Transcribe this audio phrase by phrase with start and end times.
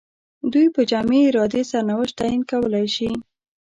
[0.51, 3.09] دوی په جمعي ارادې سرنوشت تعیین کولای شي.